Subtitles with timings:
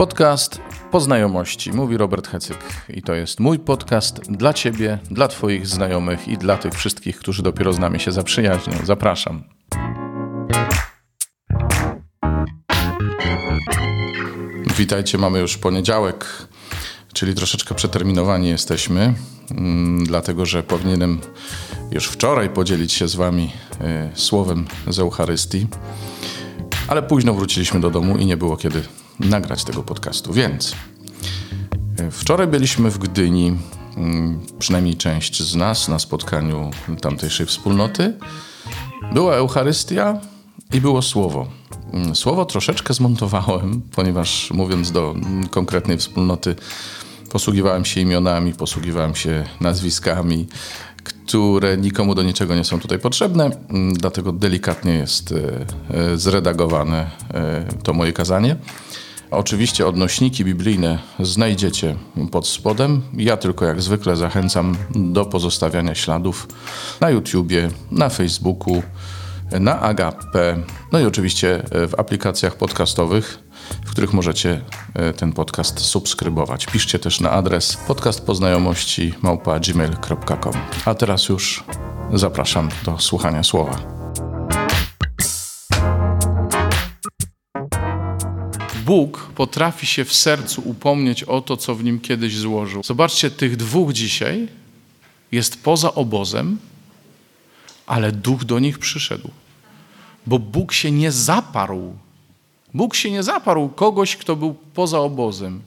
[0.00, 0.60] Podcast
[0.90, 2.58] po znajomości, mówi Robert Hecyk.
[2.88, 7.42] I to jest mój podcast dla Ciebie, dla Twoich znajomych i dla tych wszystkich, którzy
[7.42, 8.72] dopiero z nami się zaprzyjaźnią.
[8.84, 9.44] Zapraszam.
[14.76, 16.26] Witajcie, mamy już poniedziałek,
[17.12, 19.14] czyli troszeczkę przeterminowani jesteśmy,
[19.50, 21.20] mm, dlatego że powinienem
[21.90, 23.52] już wczoraj podzielić się z Wami
[24.14, 25.66] y, słowem z Eucharystii,
[26.88, 28.82] ale późno wróciliśmy do domu i nie było kiedy
[29.20, 30.32] nagrać tego podcastu.
[30.32, 30.74] Więc
[32.00, 36.70] y, wczoraj byliśmy w Gdyni, y, przynajmniej część z nas na spotkaniu
[37.00, 38.14] tamtejszej wspólnoty.
[39.12, 40.20] Była Eucharystia
[40.72, 41.46] i było słowo.
[41.92, 45.14] Mm, słowo troszeczkę zmontowałem, ponieważ mówiąc do
[45.50, 46.54] konkretnej wspólnoty,
[47.32, 50.46] posługiwałem się imionami, posługiwałem się nazwiskami,
[51.04, 55.36] które nikomu do niczego nie są tutaj potrzebne, mm, dlatego delikatnie jest e,
[56.12, 58.56] e, zredagowane e, to moje kazanie.
[59.30, 61.96] Oczywiście odnośniki biblijne znajdziecie
[62.30, 63.02] pod spodem.
[63.16, 66.48] Ja tylko jak zwykle zachęcam do pozostawiania śladów
[67.00, 68.82] na YouTubie, na Facebooku,
[69.60, 70.56] na Agape,
[70.92, 73.38] no i oczywiście w aplikacjach podcastowych,
[73.84, 74.60] w których możecie
[75.16, 76.66] ten podcast subskrybować.
[76.66, 79.14] Piszcie też na adres podcastpoznajomości.
[80.84, 81.64] A teraz już
[82.14, 83.99] zapraszam do słuchania słowa.
[88.84, 92.82] Bóg potrafi się w sercu upomnieć o to, co w nim kiedyś złożył.
[92.82, 94.48] Zobaczcie, tych dwóch dzisiaj
[95.32, 96.58] jest poza obozem,
[97.86, 99.30] ale duch do nich przyszedł.
[100.26, 101.96] Bo Bóg się nie zaparł.
[102.74, 105.62] Bóg się nie zaparł kogoś, kto był poza obozem.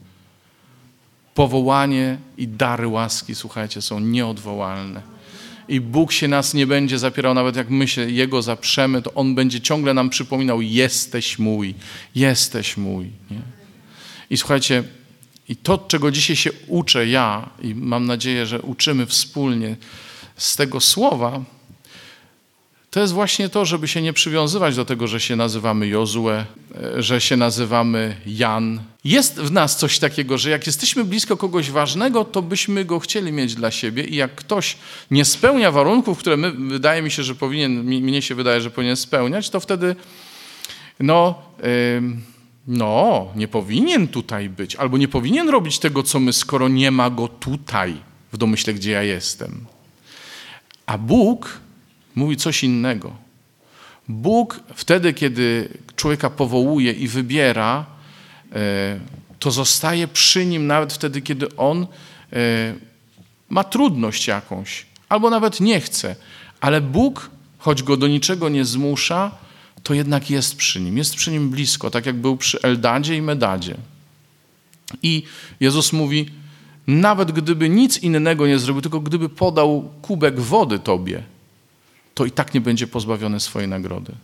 [1.36, 5.14] Powołanie i dary łaski, słuchajcie, są nieodwołalne
[5.68, 9.36] i Bóg się nas nie będzie zapierał, nawet jak my się Jego zaprzemy, to On
[9.36, 11.76] będzie ciągle nam przypominał, jesteś mój,
[12.16, 13.06] jesteś mój.
[13.32, 13.42] Nie?
[14.30, 14.84] I słuchajcie,
[15.50, 19.76] i to, czego dzisiaj się uczę ja i mam nadzieję, że uczymy wspólnie
[20.38, 21.44] z tego słowa,
[22.94, 26.30] to jest właśnie to, żeby się nie przywiązywać do tego, że się nazywamy Jozue,
[26.98, 28.82] że się nazywamy Jan.
[29.04, 33.32] Jest w nas coś takiego, że jak jesteśmy blisko kogoś ważnego, to byśmy go chcieli
[33.32, 34.78] mieć dla siebie i jak ktoś
[35.12, 38.96] nie spełnia warunków, które my, wydaje mi się, że powinien, mnie się wydaje, że powinien
[38.96, 39.96] spełniać, to wtedy
[41.00, 41.42] no,
[42.68, 47.10] no, nie powinien tutaj być, albo nie powinien robić tego, co my, skoro nie ma
[47.10, 47.96] go tutaj,
[48.34, 49.66] w domyśle, gdzie ja jestem.
[50.86, 51.63] A Bóg
[52.16, 53.16] mówi coś innego.
[54.08, 57.86] Bóg wtedy, kiedy człowieka powołuje i wybiera,
[58.56, 59.00] e,
[59.40, 61.88] to zostaje przy nim nawet wtedy, kiedy on
[62.34, 62.74] e,
[63.50, 66.16] ma trudność jakąś, albo nawet nie chce.
[66.62, 69.32] Ale Bóg, choć go do niczego nie zmusza,
[69.84, 73.22] to jednak jest przy nim, jest przy nim blisko, tak jak był przy Eldadzie i
[73.22, 73.76] Medadzie.
[75.04, 75.24] I
[75.60, 76.26] Jezus mówi,
[76.88, 81.24] nawet gdyby nic innego nie zrobił, tylko gdyby podał kubek wody tobie,
[82.14, 84.16] to i tak nie będzie pozbawiony swojej nagrody.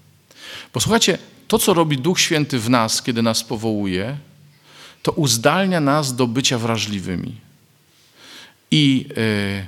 [0.71, 1.17] Posłuchajcie,
[1.47, 4.17] to co robi Duch Święty w nas, kiedy nas powołuje,
[5.03, 7.35] to uzdalnia nas do bycia wrażliwymi.
[8.71, 9.67] I e,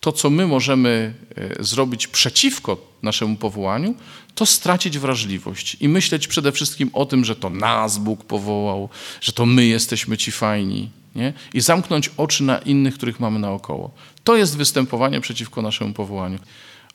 [0.00, 3.94] to, co my możemy e, zrobić przeciwko naszemu powołaniu,
[4.34, 8.88] to stracić wrażliwość i myśleć przede wszystkim o tym, że to nas Bóg powołał,
[9.20, 10.90] że to my jesteśmy ci fajni.
[11.14, 11.32] Nie?
[11.54, 13.90] I zamknąć oczy na innych, których mamy naokoło.
[14.24, 16.38] To jest występowanie przeciwko naszemu powołaniu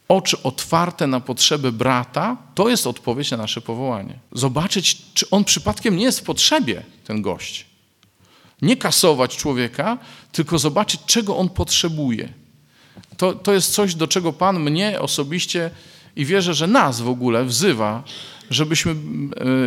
[0.08, 4.20] oczy otwarte na potrzeby brata, to jest odpowiedź na nasze powołanie.
[4.32, 7.66] Zobaczyć, czy on przypadkiem nie jest w potrzebie, ten gość.
[8.62, 9.98] Nie kasować człowieka,
[10.32, 12.34] tylko zobaczyć, czego on potrzebuje.
[13.18, 15.72] To, to jest coś, do czego Pan mnie osobiście
[16.16, 18.04] i wierzę, że nas w ogóle wzywa,
[18.50, 18.96] żebyśmy,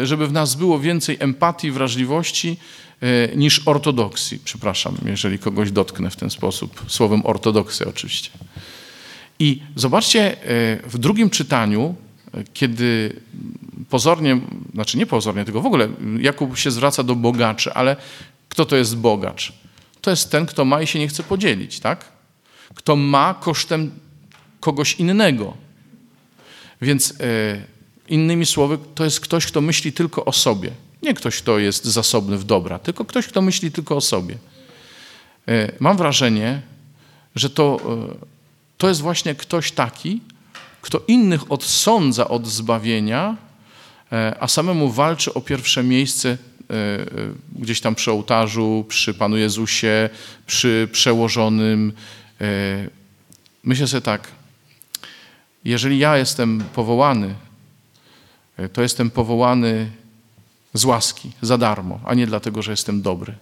[0.02, 2.56] e, żeby w nas było więcej empatii, wrażliwości
[3.00, 4.38] e, niż ortodoksji.
[4.44, 8.30] Przepraszam, jeżeli kogoś dotknę w ten sposób, słowem ortodoksja oczywiście.
[9.38, 10.36] I zobaczcie, e,
[10.88, 11.94] w drugim czytaniu,
[12.54, 13.20] kiedy
[13.90, 14.40] pozornie,
[14.74, 15.88] znaczy nie pozornie, tylko w ogóle
[16.20, 17.96] Jakub się zwraca do bogaczy, ale
[18.48, 19.52] kto to jest bogacz?
[20.00, 22.04] To jest ten, kto ma i się nie chce podzielić, tak?
[22.74, 23.90] Kto ma kosztem
[24.60, 25.56] kogoś innego.
[26.82, 27.14] Więc
[28.08, 30.70] innymi słowy, to jest ktoś, kto myśli tylko o sobie.
[31.02, 34.34] Nie ktoś, kto jest zasobny w dobra, tylko ktoś, kto myśli tylko o sobie.
[35.80, 36.62] Mam wrażenie,
[37.34, 37.80] że to
[38.78, 40.20] to jest właśnie ktoś taki,
[40.82, 43.36] kto innych odsądza od zbawienia,
[44.12, 47.06] e, a samemu walczy o pierwsze miejsce e, e,
[47.58, 50.10] gdzieś tam przy ołtarzu, przy Panu Jezusie,
[50.46, 51.92] przy przełożonym.
[53.64, 54.28] Myślę sobie tak,
[55.64, 57.34] jeżeli ja jestem powołany,
[58.72, 59.90] to jestem powołany
[60.74, 63.34] z łaski, za darmo, a nie dlatego, że jestem dobry.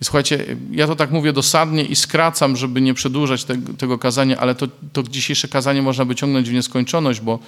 [0.00, 4.36] I słuchajcie, ja to tak mówię dosadnie i skracam, żeby nie przedłużać te, tego kazania,
[4.36, 7.38] ale to, to dzisiejsze kazanie można by ciągnąć w nieskończoność, bo,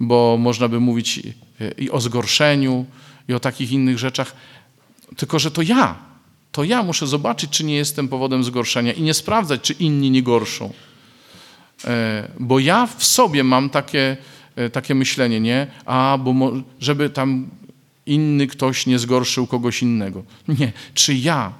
[0.00, 1.20] bo można by mówić
[1.78, 2.86] i o zgorszeniu,
[3.28, 4.36] i o takich innych rzeczach.
[5.16, 5.96] Tylko, że to ja,
[6.52, 10.22] to ja muszę zobaczyć, czy nie jestem powodem zgorszenia i nie sprawdzać, czy inni nie
[10.22, 10.72] gorszą.
[11.84, 14.16] E, bo ja w sobie mam takie, e,
[14.72, 15.66] takie myślenie, nie?
[15.86, 17.50] A, bo żeby tam
[18.06, 20.22] inny ktoś nie zgorszył kogoś innego.
[20.48, 20.72] Nie.
[20.94, 21.52] Czy ja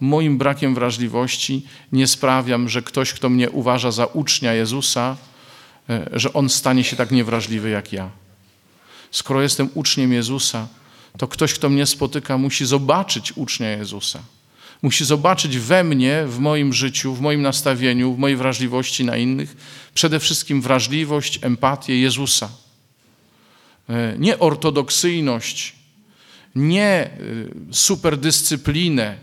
[0.00, 5.16] moim brakiem wrażliwości nie sprawiam, że ktoś, kto mnie uważa za ucznia Jezusa,
[5.90, 8.10] e, że on stanie się tak niewrażliwy jak ja?
[9.10, 10.68] Skoro jestem uczniem Jezusa,
[11.18, 14.22] to ktoś, kto mnie spotyka, musi zobaczyć ucznia Jezusa.
[14.82, 19.56] Musi zobaczyć we mnie, w moim życiu, w moim nastawieniu, w mojej wrażliwości na innych,
[19.94, 22.48] przede wszystkim wrażliwość, empatię Jezusa.
[23.88, 25.74] E, nie ortodoksyjność,
[26.54, 27.10] nie e,
[27.70, 29.16] superdyscyplinę,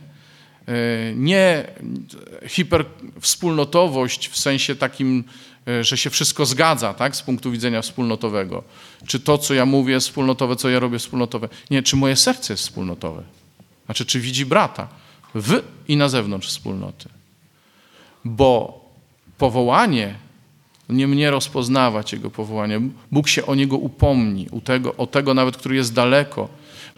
[0.67, 0.73] e,
[1.15, 1.67] nie
[2.47, 5.23] hiperwspólnotowość w sensie takim,
[5.81, 8.63] że się wszystko zgadza tak, z punktu widzenia wspólnotowego.
[9.07, 11.49] Czy to, co ja mówię, jest wspólnotowe, co ja robię, wspólnotowe.
[11.71, 13.23] Nie, czy moje serce jest wspólnotowe.
[13.85, 14.87] Znaczy, czy widzi brata
[15.35, 17.09] w i na zewnątrz wspólnoty.
[18.25, 18.79] Bo
[19.37, 20.15] powołanie,
[20.89, 22.81] nie mnie rozpoznawać Jego powołanie.
[23.11, 26.49] Bóg się o Niego upomni, u tego, o tego nawet, który jest daleko.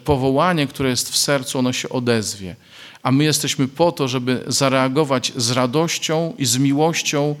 [0.04, 2.56] Powołanie, które jest w sercu, ono się odezwie.
[3.02, 7.34] A my jesteśmy po to, żeby zareagować z radością i z miłością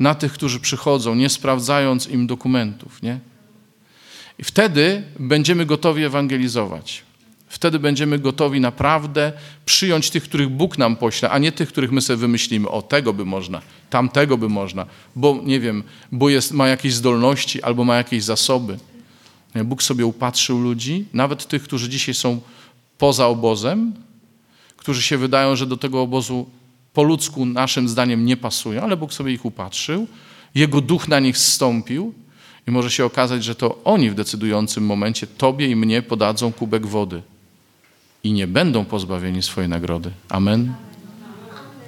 [0.00, 3.02] na tych, którzy przychodzą, nie sprawdzając im dokumentów.
[3.02, 3.18] Nie?
[4.38, 7.02] I wtedy będziemy gotowi ewangelizować.
[7.52, 9.32] Wtedy będziemy gotowi naprawdę
[9.66, 12.68] przyjąć tych, których Bóg nam pośle, a nie tych, których my sobie wymyślimy.
[12.68, 15.82] O, tego by można, tamtego by można, bo nie wiem,
[16.12, 18.78] bo jest, ma jakieś zdolności albo ma jakieś zasoby.
[19.64, 22.40] Bóg sobie upatrzył ludzi, nawet tych, którzy dzisiaj są
[22.98, 23.92] poza obozem,
[24.76, 26.46] którzy się wydają, że do tego obozu
[26.92, 30.06] po ludzku naszym zdaniem nie pasują, ale Bóg sobie ich upatrzył,
[30.54, 32.14] Jego duch na nich zstąpił
[32.66, 36.86] i może się okazać, że to oni w decydującym momencie Tobie i mnie podadzą kubek
[36.86, 37.22] wody
[38.24, 40.10] i nie będą pozbawieni swojej nagrody.
[40.28, 40.74] Amen.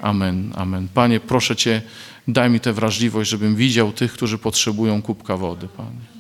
[0.03, 0.89] Amen, amen.
[0.95, 1.83] Panie, proszę Cię,
[2.29, 6.15] daj mi tę wrażliwość, żebym widział tych, którzy potrzebują kubka wody, Panie.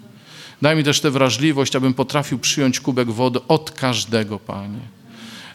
[0.62, 4.80] Daj mi też tę wrażliwość, abym potrafił przyjąć kubek wody od każdego, Panie.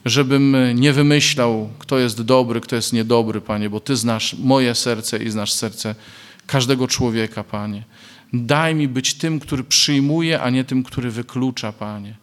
[0.06, 5.24] Żebym nie wymyślał, kto jest dobry, kto jest niedobry, Panie, bo Ty znasz moje serce
[5.24, 5.96] i znasz serce
[6.48, 7.84] każdego człowieka, Panie.
[8.34, 12.16] Daj mi być tym, który przyjmuje, a nie tym, który wyklucza, Panie.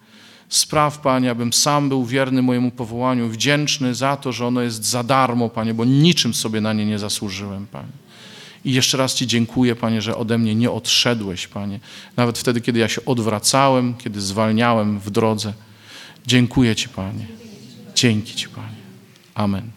[0.48, 5.02] Spraw, Panie, abym sam był wierny mojemu powołaniu, wdzięczny za to, że ono jest za
[5.02, 7.92] darmo, Panie, bo niczym sobie na nie nie zasłużyłem, Panie.
[8.64, 11.80] I jeszcze raz Ci dziękuję, Panie, że ode mnie nie odszedłeś, Panie.
[12.16, 15.52] Nawet wtedy, kiedy ja się odwracałem, kiedy zwalniałem w drodze.
[16.26, 17.26] Dziękuję Ci, Panie.
[17.94, 18.76] Dzięki Ci, Panie.
[19.34, 19.70] Amen.